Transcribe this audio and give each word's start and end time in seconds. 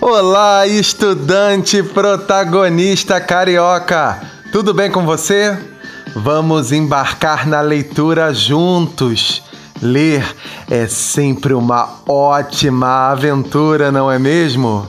Olá, 0.00 0.66
estudante 0.66 1.82
protagonista 1.82 3.20
carioca! 3.20 4.20
Tudo 4.52 4.74
bem 4.74 4.90
com 4.90 5.06
você? 5.06 5.58
Vamos 6.14 6.72
embarcar 6.72 7.46
na 7.48 7.60
leitura 7.60 8.34
juntos. 8.34 9.42
Ler 9.80 10.24
é 10.70 10.86
sempre 10.86 11.54
uma 11.54 12.00
ótima 12.06 13.10
aventura, 13.10 13.90
não 13.90 14.10
é 14.10 14.18
mesmo? 14.18 14.86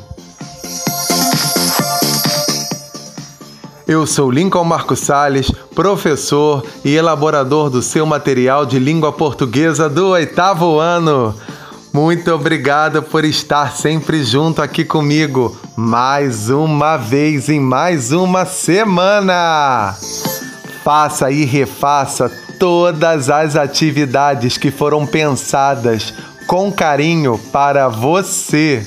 Eu 3.94 4.07
sou 4.07 4.32
Lincoln 4.32 4.64
Marcos 4.64 5.02
Sales, 5.02 5.52
professor 5.76 6.66
e 6.84 6.96
elaborador 6.96 7.70
do 7.70 7.80
seu 7.80 8.08
material 8.08 8.66
de 8.66 8.80
língua 8.80 9.14
portuguesa 9.14 9.88
do 9.88 10.08
oitavo 10.08 10.80
ano. 10.80 11.35
Muito 11.94 12.34
obrigado 12.34 13.04
por 13.04 13.23
estar 13.23 13.71
sempre 13.77 14.23
junto 14.23 14.63
aqui 14.63 14.84
comigo, 14.84 15.55
mais 15.76 16.49
uma 16.49 16.98
vez 16.98 17.49
em 17.49 17.59
mais 17.59 18.12
uma 18.12 18.48
semana. 18.48 19.96
Faça 20.84 21.30
e 21.30 21.46
refaça 21.46 22.32
todas 22.57 23.30
as 23.30 23.55
atividades 23.55 24.57
que 24.57 24.71
foram 24.71 25.05
pensadas 25.05 26.12
com 26.48 26.71
carinho 26.71 27.40
para 27.52 27.90
você. 27.90 28.84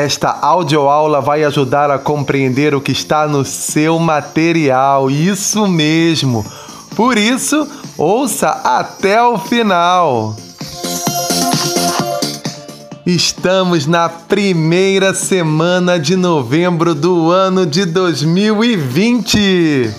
Esta 0.00 0.30
audioaula 0.30 1.20
vai 1.20 1.42
ajudar 1.42 1.90
a 1.90 1.98
compreender 1.98 2.72
o 2.72 2.80
que 2.80 2.92
está 2.92 3.26
no 3.26 3.44
seu 3.44 3.98
material, 3.98 5.10
isso 5.10 5.66
mesmo. 5.66 6.46
Por 6.94 7.18
isso, 7.18 7.66
ouça 7.96 8.48
até 8.48 9.20
o 9.20 9.36
final. 9.36 10.36
Estamos 13.04 13.88
na 13.88 14.08
primeira 14.08 15.12
semana 15.12 15.98
de 15.98 16.14
novembro 16.14 16.94
do 16.94 17.32
ano 17.32 17.66
de 17.66 17.84
2020. 17.84 19.90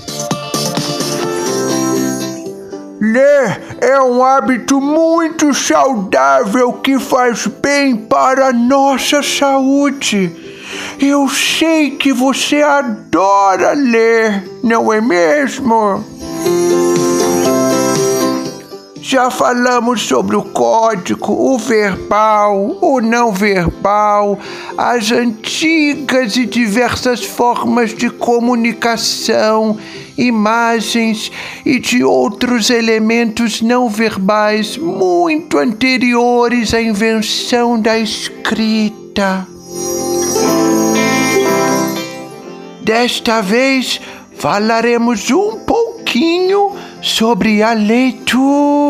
Ler 3.02 3.69
é 3.82 4.02
um 4.02 4.24
hábito 4.24 4.82
muito 4.82 5.54
saudável 5.54 6.74
que 6.74 7.00
faz 7.00 7.48
bem 7.48 7.96
para 7.96 8.48
a 8.48 8.54
nossa 8.54 9.24
saúde. 9.24 10.32
Eu 11.00 11.28
sei 11.30 11.92
que 11.92 12.14
você 12.14 12.62
adora 12.62 13.74
ler, 13.74 14.44
não 14.64 14.92
é 14.94 15.02
mesmo? 15.02 16.04
Já 19.12 19.32
falamos 19.32 20.04
sobre 20.04 20.36
o 20.36 20.44
código, 20.44 21.34
o 21.34 21.58
verbal, 21.58 22.78
o 22.80 23.02
não 23.02 23.32
verbal, 23.32 24.38
as 24.78 25.12
antigas 25.12 26.38
e 26.38 26.46
diversas 26.46 27.24
formas 27.26 27.92
de 27.92 28.12
comunicação, 28.12 29.80
imagens 30.16 31.32
e 31.66 31.80
de 31.80 32.04
outros 32.04 32.70
elementos 32.70 33.64
não 33.64 33.90
verbais 33.90 34.78
muito 34.78 35.58
anteriores 35.58 36.72
à 36.76 36.80
invenção 36.80 37.82
da 37.82 37.98
escrita. 37.98 39.48
Desta 42.84 43.42
vez 43.42 44.00
falaremos 44.38 45.32
um 45.32 45.58
pouquinho 45.66 46.76
sobre 47.02 47.64
a 47.64 47.74
leitura. 47.74 48.89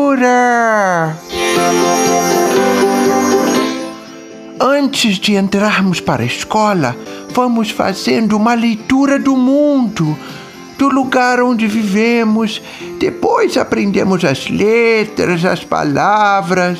Antes 4.60 5.18
de 5.18 5.34
entrarmos 5.34 6.00
para 6.00 6.22
a 6.22 6.26
escola, 6.26 6.96
vamos 7.32 7.70
fazendo 7.70 8.36
uma 8.36 8.54
leitura 8.54 9.18
do 9.18 9.36
mundo, 9.36 10.18
do 10.76 10.88
lugar 10.88 11.40
onde 11.40 11.66
vivemos. 11.66 12.60
Depois 12.98 13.56
aprendemos 13.56 14.24
as 14.24 14.48
letras, 14.48 15.44
as 15.44 15.64
palavras. 15.64 16.78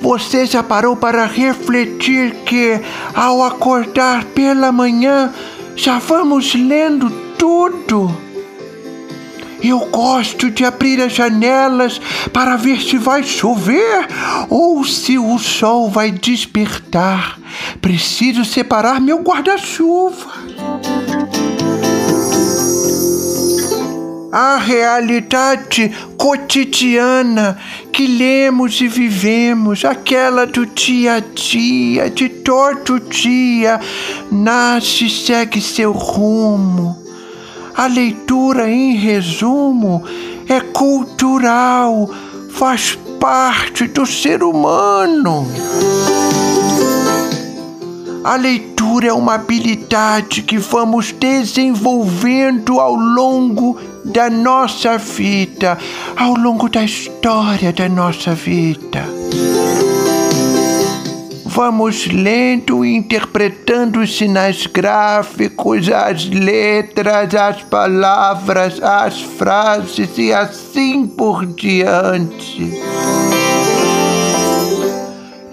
Você 0.00 0.46
já 0.46 0.62
parou 0.62 0.96
para 0.96 1.26
refletir 1.26 2.34
que, 2.46 2.80
ao 3.14 3.42
acordar 3.44 4.24
pela 4.24 4.72
manhã, 4.72 5.32
já 5.76 5.98
vamos 5.98 6.54
lendo 6.54 7.10
tudo? 7.38 8.29
Eu 9.62 9.80
gosto 9.90 10.50
de 10.50 10.64
abrir 10.64 11.00
as 11.02 11.12
janelas 11.12 12.00
para 12.32 12.56
ver 12.56 12.80
se 12.80 12.96
vai 12.96 13.22
chover 13.22 14.06
ou 14.48 14.84
se 14.84 15.18
o 15.18 15.38
sol 15.38 15.90
vai 15.90 16.10
despertar. 16.10 17.38
Preciso 17.80 18.44
separar 18.44 19.00
meu 19.00 19.18
guarda-chuva. 19.18 20.30
A 24.32 24.58
realidade 24.58 25.90
cotidiana 26.16 27.58
que 27.92 28.06
lemos 28.06 28.80
e 28.80 28.86
vivemos, 28.86 29.84
aquela 29.84 30.46
do 30.46 30.64
dia 30.64 31.14
a 31.14 31.20
dia, 31.20 32.08
de 32.08 32.28
todo 32.28 33.00
dia, 33.00 33.80
nasce 34.30 35.06
e 35.06 35.10
segue 35.10 35.60
seu 35.60 35.90
rumo 35.90 37.09
a 37.74 37.86
leitura, 37.86 38.70
em 38.70 38.96
resumo, 38.96 40.02
é 40.48 40.60
cultural, 40.60 42.10
faz 42.50 42.98
parte 43.20 43.86
do 43.86 44.04
ser 44.04 44.42
humano. 44.42 45.46
A 48.22 48.36
leitura 48.36 49.08
é 49.08 49.12
uma 49.12 49.34
habilidade 49.34 50.42
que 50.42 50.58
vamos 50.58 51.10
desenvolvendo 51.12 52.78
ao 52.78 52.94
longo 52.94 53.78
da 54.04 54.28
nossa 54.28 54.98
vida, 54.98 55.78
ao 56.16 56.34
longo 56.34 56.68
da 56.68 56.84
história 56.84 57.72
da 57.72 57.88
nossa 57.88 58.34
vida. 58.34 59.04
Vamos 61.62 62.06
lendo 62.06 62.86
e 62.86 62.96
interpretando 62.96 64.00
os 64.00 64.16
sinais 64.16 64.66
gráficos, 64.66 65.90
as 65.90 66.24
letras, 66.24 67.34
as 67.34 67.62
palavras, 67.64 68.82
as 68.82 69.20
frases 69.20 70.08
e 70.16 70.32
assim 70.32 71.06
por 71.06 71.44
diante. 71.44 72.72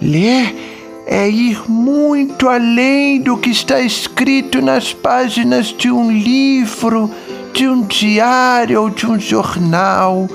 Ler 0.00 1.04
é 1.06 1.28
ir 1.28 1.70
muito 1.70 2.48
além 2.48 3.20
do 3.20 3.36
que 3.36 3.50
está 3.50 3.78
escrito 3.78 4.62
nas 4.62 4.94
páginas 4.94 5.66
de 5.66 5.90
um 5.90 6.10
livro, 6.10 7.10
de 7.52 7.68
um 7.68 7.82
diário 7.82 8.80
ou 8.80 8.88
de 8.88 9.06
um 9.06 9.20
jornal, 9.20 10.26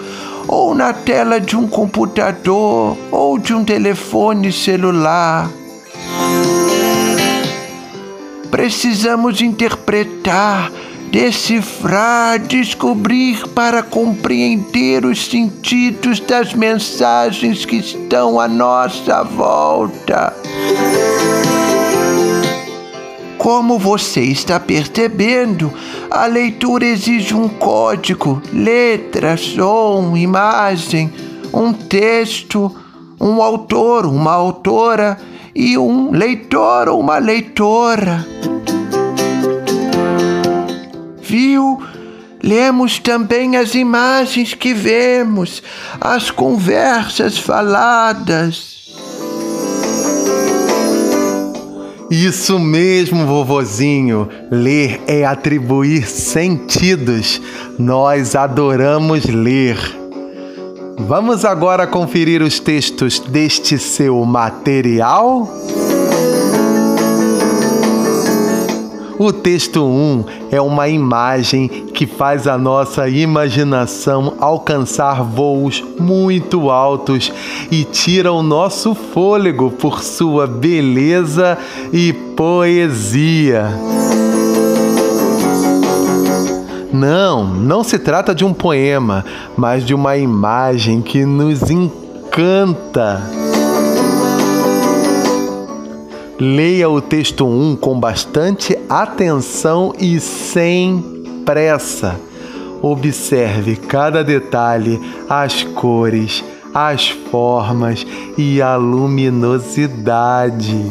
ou 0.48 0.76
na 0.76 0.94
tela 0.94 1.42
de 1.42 1.58
um 1.58 1.68
computador 1.68 2.96
ou 3.10 3.40
de 3.40 3.56
um 3.56 3.66
telefone 3.66 4.52
celular. 4.52 5.50
Precisamos 8.50 9.42
interpretar, 9.42 10.72
decifrar, 11.12 12.40
descobrir 12.40 13.48
para 13.50 13.84
compreender 13.84 15.06
os 15.06 15.26
sentidos 15.26 16.20
das 16.20 16.54
mensagens 16.54 17.66
que 17.66 17.78
estão 17.78 18.40
à 18.40 18.48
nossa 18.48 19.24
volta. 19.24 20.34
Como 23.38 23.78
você 23.78 24.22
está 24.22 24.60
percebendo, 24.60 25.74
a 26.10 26.26
leitura 26.26 26.86
exige 26.86 27.34
um 27.34 27.50
código, 27.50 28.42
letra, 28.54 29.36
som, 29.36 30.16
imagem, 30.16 31.12
um 31.52 31.74
texto, 31.74 32.74
um 33.24 33.42
autor, 33.42 34.06
uma 34.06 34.34
autora 34.34 35.18
e 35.56 35.78
um 35.78 36.12
leitor 36.12 36.90
ou 36.90 37.00
uma 37.00 37.18
leitora. 37.20 38.28
Viu? 41.22 41.82
Lemos 42.44 43.00
também 43.00 43.56
as 43.56 43.74
imagens 43.74 44.54
que 44.54 44.74
vemos, 44.74 45.64
as 46.02 46.30
conversas 46.30 47.38
faladas. 47.38 48.74
Isso 52.12 52.60
mesmo, 52.60 53.26
vovozinho. 53.26 54.28
Ler 54.52 55.02
é 55.08 55.24
atribuir 55.24 56.06
sentidos. 56.06 57.42
Nós 57.80 58.36
adoramos 58.36 59.24
ler. 59.26 60.03
Vamos 60.98 61.44
agora 61.44 61.88
conferir 61.88 62.42
os 62.42 62.60
textos 62.60 63.20
deste 63.20 63.80
seu 63.80 64.24
material? 64.26 65.50
O 69.18 69.32
texto 69.32 69.84
1 69.84 70.26
é 70.52 70.62
uma 70.62 70.88
imagem 70.88 71.68
que 71.68 72.06
faz 72.06 72.48
a 72.48 72.58
nossa 72.58 73.10
imaginação 73.10 74.36
alcançar 74.40 75.24
voos 75.24 75.84
muito 76.00 76.70
altos 76.70 77.32
e 77.72 77.84
tira 77.84 78.32
o 78.32 78.44
nosso 78.44 78.94
fôlego 78.94 79.72
por 79.72 80.04
sua 80.04 80.46
beleza 80.46 81.58
e 81.92 82.14
poesia. 82.14 83.68
Não, 87.04 87.44
não 87.44 87.84
se 87.84 88.00
trata 88.00 88.34
de 88.34 88.46
um 88.46 88.54
poema, 88.54 89.26
mas 89.58 89.86
de 89.86 89.94
uma 89.94 90.16
imagem 90.16 91.02
que 91.02 91.26
nos 91.26 91.70
encanta. 91.70 93.22
Leia 96.40 96.90
o 96.90 97.02
texto 97.02 97.46
1 97.46 97.76
com 97.76 98.00
bastante 98.00 98.80
atenção 98.88 99.94
e 100.00 100.18
sem 100.18 101.44
pressa. 101.46 102.18
Observe 102.82 103.76
cada 103.76 104.24
detalhe, 104.24 104.98
as 105.30 105.62
cores, 105.62 106.42
as 106.74 107.10
formas 107.10 108.08
e 108.38 108.62
a 108.62 108.78
luminosidade. 108.78 110.90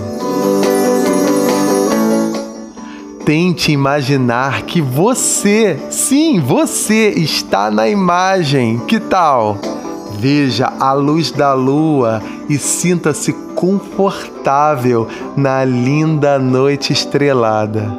Tente 3.32 3.73
imaginar 3.73 4.61
que 4.64 4.82
você, 4.82 5.81
sim, 5.88 6.38
você 6.38 7.08
está 7.17 7.70
na 7.70 7.88
imagem. 7.88 8.79
Que 8.81 9.00
tal? 9.00 9.56
Veja 10.19 10.70
a 10.79 10.93
luz 10.93 11.31
da 11.31 11.55
lua 11.55 12.23
e 12.46 12.58
sinta-se 12.58 13.32
confortável 13.55 15.08
na 15.34 15.64
linda 15.64 16.38
noite 16.38 16.93
estrelada. 16.93 17.90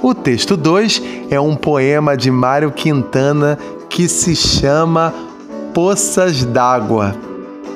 O 0.00 0.14
texto 0.14 0.56
2 0.56 1.02
é 1.28 1.38
um 1.38 1.56
poema 1.56 2.16
de 2.16 2.30
Mário 2.30 2.72
Quintana 2.72 3.58
que 3.90 4.08
se 4.08 4.34
chama 4.34 5.12
Poças 5.74 6.42
d'Água. 6.42 7.14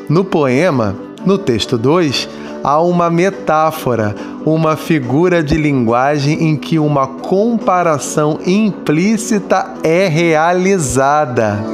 No 0.09 0.25
poema, 0.25 0.97
no 1.27 1.37
texto 1.37 1.77
2, 1.77 2.31
há 2.65 2.81
uma 2.81 3.11
metáfora, 3.11 4.17
uma 4.44 4.76
figura 4.76 5.43
de 5.43 5.56
linguagem 5.56 6.50
em 6.50 6.56
que 6.56 6.79
uma 6.79 7.06
comparação 7.06 8.38
implícita 8.46 9.75
é 9.82 10.06
realizada. 10.06 11.64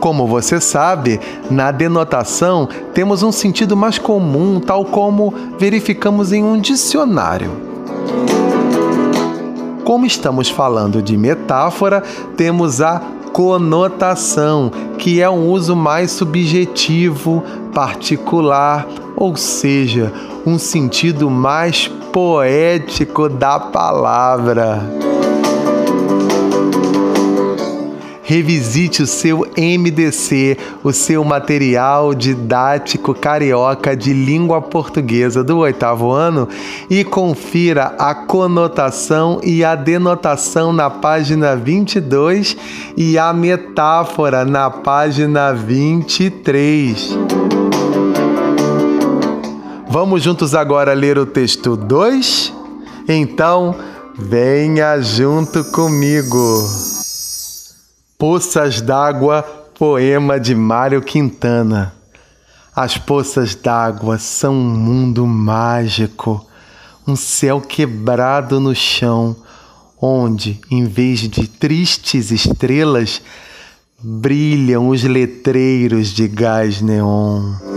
Como 0.00 0.26
você 0.26 0.60
sabe, 0.60 1.20
na 1.50 1.70
denotação 1.70 2.68
temos 2.92 3.22
um 3.22 3.30
sentido 3.30 3.76
mais 3.76 3.98
comum, 3.98 4.58
tal 4.58 4.84
como 4.84 5.32
verificamos 5.58 6.32
em 6.32 6.42
um 6.42 6.58
dicionário. 6.58 7.52
Como 9.84 10.06
estamos 10.06 10.48
falando 10.48 11.02
de 11.02 11.16
metáfora, 11.16 12.02
temos 12.36 12.80
a 12.80 13.00
conotação, 13.32 14.70
que 14.98 15.20
é 15.20 15.28
um 15.28 15.48
uso 15.48 15.76
mais 15.76 16.10
subjetivo, 16.10 17.42
particular, 17.72 18.86
ou 19.20 19.36
seja, 19.36 20.12
um 20.46 20.58
sentido 20.58 21.30
mais 21.30 21.86
poético 22.10 23.28
da 23.28 23.60
palavra. 23.60 24.80
revisite 28.30 29.02
o 29.02 29.08
seu 29.08 29.40
MDC, 29.58 30.56
o 30.84 30.92
seu 30.92 31.24
material 31.24 32.14
didático 32.14 33.12
carioca 33.12 33.96
de 33.96 34.12
língua 34.12 34.62
portuguesa 34.62 35.42
do 35.42 35.58
oitavo 35.58 36.12
ano 36.12 36.48
e 36.88 37.02
confira 37.02 37.86
a 37.98 38.14
conotação 38.14 39.40
e 39.42 39.64
a 39.64 39.74
denotação 39.74 40.72
na 40.72 40.88
página 40.88 41.56
22 41.56 42.56
e 42.96 43.18
a 43.18 43.32
metáfora 43.32 44.44
na 44.44 44.70
página 44.70 45.52
23. 45.52 47.39
Vamos 49.92 50.22
juntos 50.22 50.54
agora 50.54 50.92
ler 50.92 51.18
o 51.18 51.26
texto 51.26 51.76
2? 51.76 52.54
Então, 53.08 53.74
venha 54.16 55.00
junto 55.00 55.64
comigo. 55.64 56.62
Poças 58.16 58.80
d'água, 58.80 59.42
poema 59.76 60.38
de 60.38 60.54
Mário 60.54 61.02
Quintana. 61.02 61.92
As 62.72 62.96
poças 62.96 63.56
d'água 63.56 64.16
são 64.16 64.54
um 64.54 64.76
mundo 64.76 65.26
mágico, 65.26 66.46
um 67.04 67.16
céu 67.16 67.60
quebrado 67.60 68.60
no 68.60 68.76
chão, 68.76 69.34
onde, 70.00 70.60
em 70.70 70.84
vez 70.84 71.18
de 71.28 71.48
tristes 71.48 72.30
estrelas, 72.30 73.20
brilham 73.98 74.88
os 74.88 75.02
letreiros 75.02 76.10
de 76.10 76.28
gás 76.28 76.80
neon. 76.80 77.69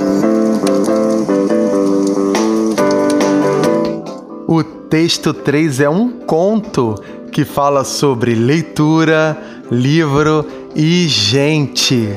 O 4.56 4.64
texto 4.64 5.34
3 5.34 5.80
é 5.80 5.90
um 5.90 6.12
conto 6.12 6.94
que 7.32 7.44
fala 7.44 7.84
sobre 7.84 8.36
leitura, 8.36 9.36
livro 9.72 10.48
e 10.76 11.08
gente. 11.08 12.08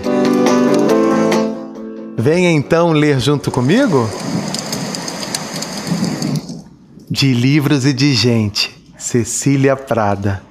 Venha 2.15 2.51
então 2.51 2.93
ler 2.93 3.19
junto 3.21 3.51
comigo? 3.51 4.07
De 7.09 7.33
livros 7.33 7.87
e 7.87 7.95
de 7.95 8.13
gente, 8.13 8.71
Cecília 8.99 9.75
Prada. 9.75 10.43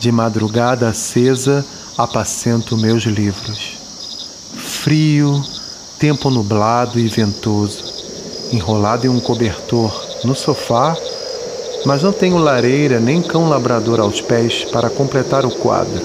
De 0.00 0.10
madrugada 0.10 0.88
acesa, 0.88 1.62
apacento 1.98 2.78
meus 2.78 3.02
livros. 3.02 3.76
Frio, 4.56 5.38
tempo 5.98 6.30
nublado 6.30 6.98
e 6.98 7.06
ventoso, 7.08 7.84
enrolado 8.50 9.04
em 9.06 9.10
um 9.10 9.20
cobertor 9.20 10.03
no 10.24 10.34
sofá 10.34 10.96
mas 11.84 12.02
não 12.02 12.12
tenho 12.12 12.38
lareira 12.38 12.98
nem 12.98 13.20
cão 13.20 13.48
labrador 13.48 14.00
aos 14.00 14.20
pés 14.20 14.64
para 14.64 14.88
completar 14.88 15.44
o 15.44 15.50
quadro. 15.50 16.02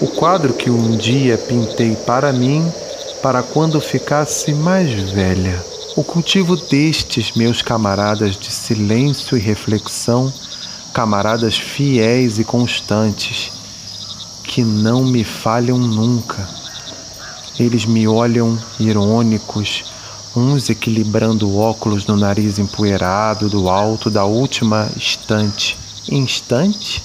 O 0.00 0.06
quadro 0.06 0.54
que 0.54 0.70
um 0.70 0.96
dia 0.96 1.36
pintei 1.36 1.96
para 2.06 2.32
mim, 2.32 2.72
para 3.20 3.42
quando 3.42 3.80
ficasse 3.80 4.54
mais 4.54 4.90
velha. 5.10 5.62
O 5.96 6.04
cultivo 6.04 6.56
destes 6.56 7.32
meus 7.32 7.60
camaradas 7.62 8.36
de 8.36 8.50
silêncio 8.50 9.36
e 9.36 9.40
reflexão, 9.40 10.32
camaradas 10.94 11.58
fiéis 11.58 12.38
e 12.38 12.44
constantes, 12.44 13.50
que 14.44 14.62
não 14.62 15.04
me 15.04 15.24
falham 15.24 15.76
nunca. 15.76 16.48
Eles 17.58 17.84
me 17.84 18.06
olham 18.06 18.56
irônicos, 18.78 19.84
uns 20.36 20.70
equilibrando 20.70 21.56
óculos 21.56 22.06
no 22.06 22.16
nariz 22.16 22.58
empoeirado 22.58 23.48
do 23.48 23.68
alto 23.68 24.10
da 24.10 24.24
última 24.24 24.88
estante. 24.96 25.76
Instante? 26.10 27.02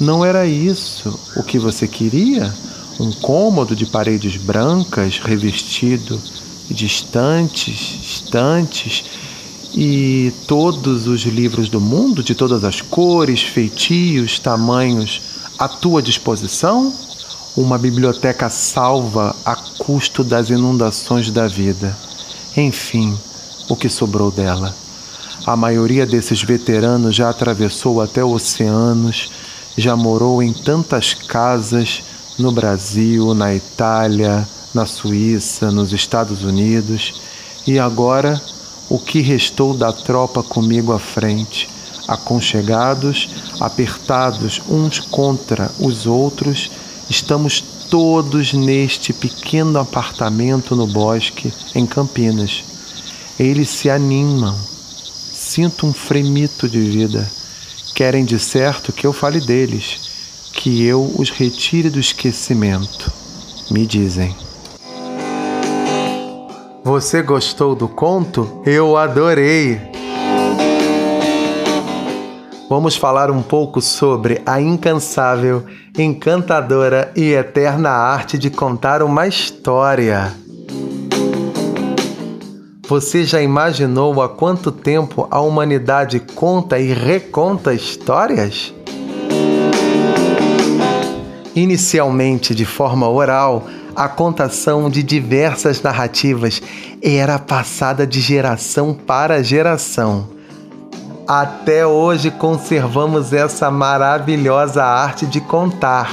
Não 0.00 0.24
era 0.24 0.46
isso 0.46 1.18
o 1.36 1.42
que 1.42 1.58
você 1.58 1.86
queria? 1.88 2.52
Um 2.98 3.12
cômodo 3.12 3.74
de 3.74 3.86
paredes 3.86 4.36
brancas 4.36 5.18
revestido 5.18 6.20
de 6.70 6.86
estantes, 6.86 7.98
estantes 8.02 9.04
e 9.74 10.32
todos 10.46 11.06
os 11.06 11.22
livros 11.22 11.68
do 11.68 11.80
mundo, 11.80 12.22
de 12.22 12.34
todas 12.34 12.62
as 12.64 12.80
cores, 12.80 13.42
feitios, 13.42 14.38
tamanhos, 14.38 15.20
à 15.58 15.68
tua 15.68 16.00
disposição? 16.00 16.92
uma 17.56 17.78
biblioteca 17.78 18.50
salva 18.50 19.34
a 19.44 19.54
custo 19.54 20.24
das 20.24 20.50
inundações 20.50 21.30
da 21.30 21.46
vida. 21.46 21.96
Enfim, 22.56 23.18
o 23.68 23.74
que 23.74 23.88
sobrou 23.88 24.30
dela. 24.30 24.74
A 25.46 25.56
maioria 25.56 26.06
desses 26.06 26.42
veteranos 26.42 27.14
já 27.14 27.28
atravessou 27.28 28.00
até 28.00 28.24
oceanos, 28.24 29.30
já 29.76 29.96
morou 29.96 30.42
em 30.42 30.52
tantas 30.52 31.14
casas 31.14 32.02
no 32.38 32.52
Brasil, 32.52 33.34
na 33.34 33.54
Itália, 33.54 34.46
na 34.72 34.86
Suíça, 34.86 35.70
nos 35.70 35.92
Estados 35.92 36.42
Unidos, 36.44 37.20
e 37.66 37.78
agora 37.78 38.40
o 38.88 38.98
que 38.98 39.20
restou 39.20 39.74
da 39.74 39.92
tropa 39.92 40.42
comigo 40.42 40.92
à 40.92 40.98
frente, 40.98 41.68
aconchegados, 42.06 43.28
apertados 43.60 44.62
uns 44.68 45.00
contra 45.00 45.70
os 45.78 46.06
outros 46.06 46.70
Estamos 47.08 47.62
todos 47.90 48.52
neste 48.52 49.12
pequeno 49.12 49.78
apartamento 49.78 50.74
no 50.74 50.86
bosque, 50.86 51.52
em 51.74 51.86
Campinas. 51.86 52.64
Eles 53.38 53.68
se 53.68 53.90
animam. 53.90 54.54
Sinto 55.32 55.86
um 55.86 55.92
fremito 55.92 56.68
de 56.68 56.80
vida. 56.80 57.28
Querem 57.94 58.24
de 58.24 58.38
certo 58.38 58.92
que 58.92 59.06
eu 59.06 59.12
fale 59.12 59.40
deles, 59.40 60.50
que 60.52 60.84
eu 60.84 61.14
os 61.18 61.30
retire 61.30 61.90
do 61.90 62.00
esquecimento. 62.00 63.12
Me 63.70 63.86
dizem. 63.86 64.34
Você 66.82 67.22
gostou 67.22 67.74
do 67.74 67.88
conto? 67.88 68.62
Eu 68.66 68.96
adorei! 68.96 70.03
Vamos 72.68 72.96
falar 72.96 73.30
um 73.30 73.42
pouco 73.42 73.80
sobre 73.80 74.40
a 74.46 74.60
incansável, 74.60 75.64
encantadora 75.96 77.12
e 77.14 77.32
eterna 77.32 77.90
arte 77.90 78.38
de 78.38 78.50
contar 78.50 79.02
uma 79.02 79.26
história. 79.26 80.32
Você 82.86 83.24
já 83.24 83.40
imaginou 83.40 84.20
há 84.20 84.28
quanto 84.28 84.70
tempo 84.70 85.26
a 85.30 85.40
humanidade 85.40 86.20
conta 86.20 86.78
e 86.78 86.92
reconta 86.92 87.72
histórias? 87.72 88.74
Inicialmente 91.56 92.54
de 92.54 92.64
forma 92.64 93.08
oral, 93.08 93.66
a 93.94 94.08
contação 94.08 94.90
de 94.90 95.02
diversas 95.02 95.80
narrativas 95.80 96.60
era 97.00 97.38
passada 97.38 98.06
de 98.06 98.20
geração 98.20 98.92
para 98.92 99.42
geração. 99.42 100.34
Até 101.26 101.86
hoje 101.86 102.30
conservamos 102.30 103.32
essa 103.32 103.70
maravilhosa 103.70 104.84
arte 104.84 105.24
de 105.24 105.40
contar. 105.40 106.12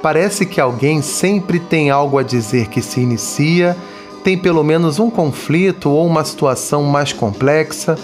Parece 0.00 0.46
que 0.46 0.58
alguém 0.58 1.02
sempre 1.02 1.60
tem 1.60 1.90
algo 1.90 2.16
a 2.16 2.22
dizer 2.22 2.68
que 2.68 2.80
se 2.80 3.00
inicia, 3.00 3.76
tem 4.24 4.38
pelo 4.38 4.64
menos 4.64 4.98
um 4.98 5.10
conflito 5.10 5.90
ou 5.90 6.06
uma 6.06 6.24
situação 6.24 6.82
mais 6.84 7.12
complexa, 7.12 7.98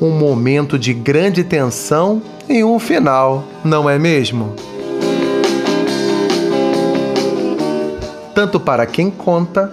um 0.00 0.12
momento 0.12 0.78
de 0.78 0.94
grande 0.94 1.44
tensão 1.44 2.22
e 2.48 2.64
um 2.64 2.78
final, 2.78 3.44
não 3.62 3.88
é 3.88 3.98
mesmo? 3.98 4.54
Tanto 8.34 8.58
para 8.58 8.86
quem 8.86 9.10
conta 9.10 9.70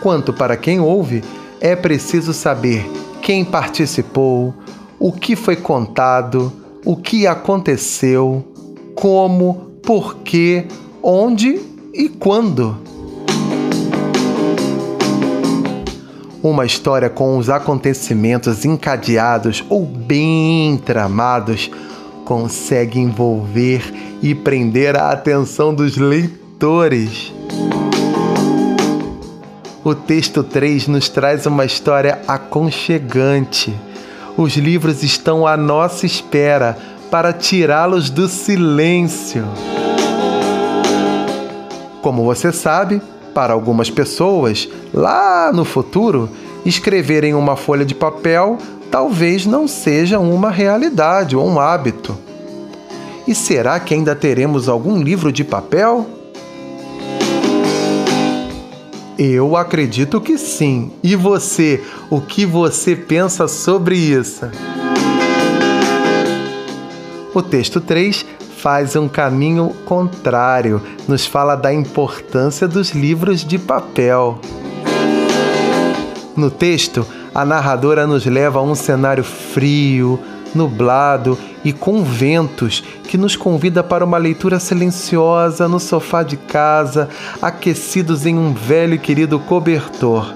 quanto 0.00 0.32
para 0.32 0.56
quem 0.56 0.80
ouve, 0.80 1.22
é 1.60 1.76
preciso 1.76 2.32
saber 2.32 3.01
quem 3.22 3.44
participou, 3.44 4.52
o 4.98 5.12
que 5.12 5.36
foi 5.36 5.54
contado, 5.54 6.52
o 6.84 6.96
que 6.96 7.24
aconteceu, 7.24 8.44
como, 8.96 9.70
por 9.80 10.16
quê, 10.16 10.66
onde 11.00 11.60
e 11.94 12.08
quando. 12.08 12.76
Uma 16.42 16.66
história 16.66 17.08
com 17.08 17.38
os 17.38 17.48
acontecimentos 17.48 18.64
encadeados 18.64 19.64
ou 19.70 19.86
bem 19.86 20.76
tramados 20.76 21.70
consegue 22.24 22.98
envolver 22.98 23.94
e 24.20 24.34
prender 24.34 24.96
a 24.96 25.12
atenção 25.12 25.72
dos 25.72 25.96
leitores. 25.96 27.32
O 29.84 29.96
texto 29.96 30.44
3 30.44 30.86
nos 30.86 31.08
traz 31.08 31.44
uma 31.44 31.64
história 31.64 32.20
aconchegante. 32.28 33.74
Os 34.36 34.56
livros 34.56 35.02
estão 35.02 35.44
à 35.44 35.56
nossa 35.56 36.06
espera 36.06 36.78
para 37.10 37.32
tirá-los 37.32 38.08
do 38.08 38.28
silêncio. 38.28 39.44
Como 42.00 42.24
você 42.24 42.52
sabe, 42.52 43.02
para 43.34 43.52
algumas 43.52 43.90
pessoas, 43.90 44.68
lá 44.94 45.50
no 45.52 45.64
futuro, 45.64 46.28
escrever 46.64 47.24
em 47.24 47.34
uma 47.34 47.56
folha 47.56 47.84
de 47.84 47.94
papel 47.94 48.58
talvez 48.88 49.46
não 49.46 49.66
seja 49.66 50.20
uma 50.20 50.50
realidade 50.50 51.34
ou 51.34 51.48
um 51.48 51.58
hábito. 51.58 52.16
E 53.26 53.34
será 53.34 53.80
que 53.80 53.94
ainda 53.94 54.14
teremos 54.14 54.68
algum 54.68 55.02
livro 55.02 55.32
de 55.32 55.42
papel? 55.42 56.06
Eu 59.24 59.56
acredito 59.56 60.20
que 60.20 60.36
sim. 60.36 60.90
E 61.00 61.14
você, 61.14 61.80
o 62.10 62.20
que 62.20 62.44
você 62.44 62.96
pensa 62.96 63.46
sobre 63.46 63.94
isso? 63.94 64.50
O 67.32 67.40
texto 67.40 67.80
3 67.80 68.26
faz 68.56 68.96
um 68.96 69.08
caminho 69.08 69.76
contrário, 69.84 70.82
nos 71.06 71.24
fala 71.24 71.54
da 71.54 71.72
importância 71.72 72.66
dos 72.66 72.90
livros 72.90 73.44
de 73.44 73.60
papel. 73.60 74.40
No 76.36 76.50
texto, 76.50 77.06
a 77.32 77.44
narradora 77.44 78.08
nos 78.08 78.26
leva 78.26 78.58
a 78.58 78.62
um 78.62 78.74
cenário 78.74 79.22
frio, 79.22 80.18
nublado 80.54 81.38
e 81.64 81.72
com 81.72 82.02
ventos 82.02 82.82
que 83.04 83.16
nos 83.16 83.36
convida 83.36 83.82
para 83.82 84.04
uma 84.04 84.18
leitura 84.18 84.58
silenciosa 84.58 85.68
no 85.68 85.78
sofá 85.78 86.22
de 86.22 86.36
casa, 86.36 87.08
aquecidos 87.40 88.26
em 88.26 88.36
um 88.36 88.52
velho 88.52 88.94
e 88.94 88.98
querido 88.98 89.38
cobertor. 89.38 90.34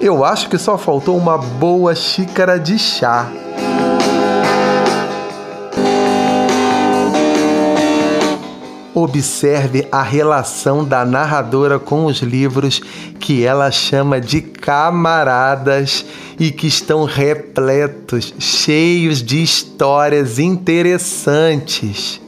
Eu 0.00 0.24
acho 0.24 0.48
que 0.48 0.58
só 0.58 0.76
faltou 0.76 1.16
uma 1.16 1.38
boa 1.38 1.94
xícara 1.94 2.58
de 2.58 2.78
chá. 2.78 3.30
Observe 8.94 9.88
a 9.90 10.02
relação 10.02 10.84
da 10.84 11.04
narradora 11.04 11.78
com 11.78 12.04
os 12.04 12.18
livros 12.18 12.80
que 13.18 13.42
ela 13.42 13.70
chama 13.70 14.20
de 14.20 14.42
camaradas 14.42 16.04
e 16.42 16.50
que 16.50 16.66
estão 16.66 17.04
repletos, 17.04 18.34
cheios 18.36 19.22
de 19.22 19.40
histórias 19.40 20.40
interessantes. 20.40 22.20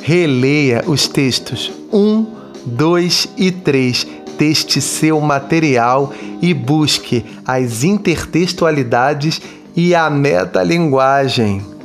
Releia 0.00 0.82
os 0.86 1.06
textos 1.06 1.70
1, 1.92 2.26
2 2.64 3.28
e 3.36 3.50
3 3.50 4.06
deste 4.38 4.80
seu 4.80 5.20
material 5.20 6.14
e 6.40 6.54
busque 6.54 7.26
as 7.44 7.84
intertextualidades 7.84 9.42
e 9.76 9.94
a 9.94 10.08
metalinguagem. 10.08 11.75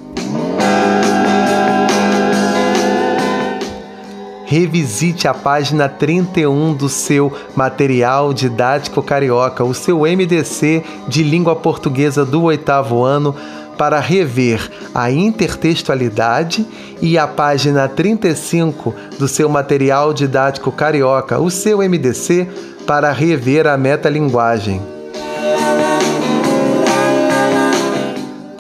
Revisite 4.52 5.30
a 5.30 5.34
página 5.34 5.88
31 5.88 6.74
do 6.74 6.90
seu 6.90 7.32
Material 7.56 8.34
Didático 8.34 9.02
Carioca, 9.02 9.64
o 9.64 9.74
seu 9.74 10.00
MDC 10.00 10.84
de 11.08 11.24
Língua 11.24 11.56
Portuguesa 11.56 12.26
do 12.26 12.44
oitavo 12.44 13.02
ano, 13.02 13.34
para 13.78 13.98
rever 14.02 14.70
a 14.94 15.10
intertextualidade 15.10 16.68
e 17.02 17.18
a 17.18 17.26
página 17.26 17.88
35 17.88 18.94
do 19.18 19.26
seu 19.26 19.48
Material 19.48 20.14
Didático 20.14 20.70
Carioca, 20.70 21.40
o 21.40 21.50
seu 21.50 21.78
MDC, 21.78 22.46
para 22.86 23.10
rever 23.14 23.66
a 23.66 23.78
metalinguagem. 23.78 25.01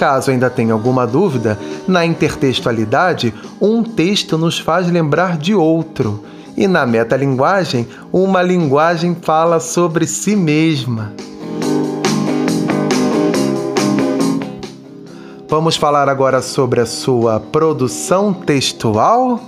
Caso 0.01 0.31
ainda 0.31 0.49
tenha 0.49 0.73
alguma 0.73 1.05
dúvida, 1.05 1.59
na 1.87 2.03
intertextualidade, 2.03 3.31
um 3.61 3.83
texto 3.83 4.35
nos 4.35 4.57
faz 4.57 4.89
lembrar 4.89 5.37
de 5.37 5.53
outro, 5.53 6.23
e 6.57 6.67
na 6.67 6.87
metalinguagem, 6.87 7.87
uma 8.11 8.41
linguagem 8.41 9.15
fala 9.21 9.59
sobre 9.59 10.07
si 10.07 10.35
mesma. 10.35 11.13
Vamos 15.47 15.75
falar 15.75 16.09
agora 16.09 16.41
sobre 16.41 16.81
a 16.81 16.85
sua 16.87 17.39
produção 17.39 18.33
textual? 18.33 19.39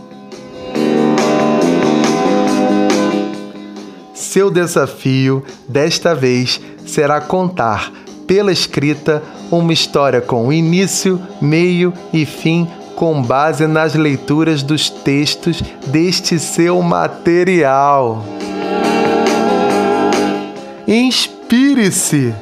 Seu 4.14 4.52
desafio, 4.52 5.44
desta 5.68 6.14
vez, 6.14 6.62
será 6.86 7.20
contar 7.20 7.92
pela 8.28 8.52
escrita 8.52 9.24
uma 9.60 9.72
história 9.72 10.20
com 10.20 10.52
início, 10.52 11.22
meio 11.40 11.94
e 12.12 12.26
fim 12.26 12.68
com 12.96 13.22
base 13.22 13.68
nas 13.68 13.94
leituras 13.94 14.64
dos 14.64 14.90
textos 14.90 15.62
deste 15.88 16.40
seu 16.40 16.82
material. 16.82 18.24
Inspire-se! 20.88 22.34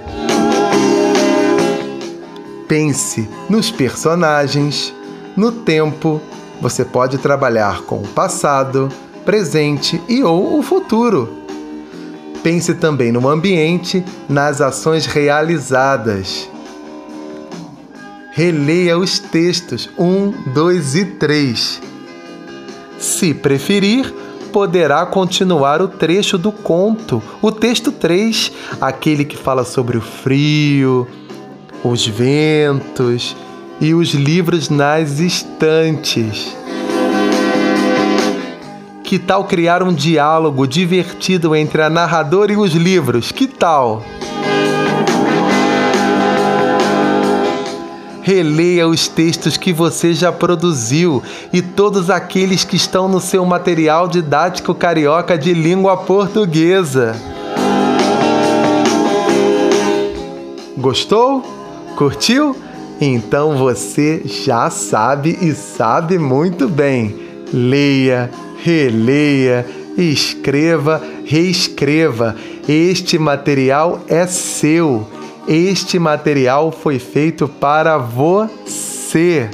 Pense 2.67 3.29
nos 3.49 3.69
personagens, 3.69 4.93
no 5.35 5.51
tempo. 5.51 6.21
Você 6.61 6.85
pode 6.85 7.17
trabalhar 7.17 7.81
com 7.81 7.97
o 7.97 8.07
passado, 8.07 8.89
presente 9.25 10.01
e 10.07 10.23
ou 10.23 10.59
o 10.59 10.61
futuro. 10.61 11.37
Pense 12.43 12.73
também 12.75 13.11
no 13.11 13.27
ambiente, 13.27 14.03
nas 14.29 14.61
ações 14.61 15.05
realizadas. 15.05 16.49
Releia 18.33 18.97
os 18.97 19.19
textos 19.19 19.89
1, 19.97 20.53
2 20.53 20.95
e 20.95 21.05
3. 21.05 21.81
Se 22.97 23.33
preferir, 23.33 24.13
poderá 24.53 25.05
continuar 25.05 25.81
o 25.81 25.89
trecho 25.89 26.37
do 26.37 26.49
conto, 26.49 27.21
o 27.41 27.51
texto 27.51 27.91
3, 27.91 28.53
aquele 28.79 29.25
que 29.25 29.35
fala 29.35 29.65
sobre 29.65 29.97
o 29.97 30.01
frio, 30.01 31.05
os 31.83 32.07
ventos 32.07 33.35
e 33.81 33.93
os 33.93 34.13
livros 34.13 34.69
nas 34.69 35.19
estantes. 35.19 36.55
Que 39.03 39.19
tal 39.19 39.43
criar 39.43 39.83
um 39.83 39.93
diálogo 39.93 40.65
divertido 40.65 41.53
entre 41.53 41.81
a 41.81 41.89
narradora 41.89 42.53
e 42.53 42.55
os 42.55 42.71
livros? 42.71 43.29
Que 43.29 43.45
tal? 43.45 44.05
Releia 48.21 48.87
os 48.87 49.07
textos 49.07 49.57
que 49.57 49.73
você 49.73 50.13
já 50.13 50.31
produziu 50.31 51.21
e 51.51 51.61
todos 51.61 52.09
aqueles 52.09 52.63
que 52.63 52.75
estão 52.75 53.07
no 53.07 53.19
seu 53.19 53.45
material 53.45 54.07
didático 54.07 54.73
carioca 54.73 55.37
de 55.37 55.53
língua 55.53 55.97
portuguesa. 55.97 57.15
Gostou? 60.77 61.43
Curtiu? 61.95 62.55
Então 62.99 63.57
você 63.57 64.21
já 64.25 64.69
sabe 64.69 65.37
e 65.41 65.53
sabe 65.53 66.17
muito 66.17 66.67
bem. 66.67 67.15
Leia, 67.51 68.31
releia, 68.63 69.65
escreva, 69.97 71.01
reescreva. 71.25 72.35
Este 72.67 73.17
material 73.17 74.01
é 74.07 74.25
seu. 74.27 75.07
Este 75.47 75.97
material 75.97 76.71
foi 76.71 76.99
feito 76.99 77.47
para 77.47 77.97
você. 77.97 79.49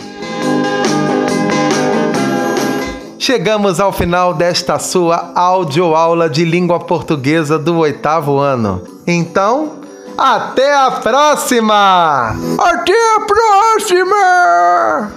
Chegamos 3.17 3.79
ao 3.79 3.91
final 3.91 4.34
desta 4.34 4.79
sua 4.79 5.32
audioaula 5.36 6.29
de 6.29 6.46
língua 6.46 6.79
portuguesa 6.79 7.58
do 7.60 7.77
oitavo 7.77 8.38
ano. 8.38 8.84
Então, 9.06 9.82
até 10.17 10.74
a 10.74 10.91
próxima! 10.91 12.36
Até 12.58 13.15
a 13.15 13.20
próxima! 13.25 15.12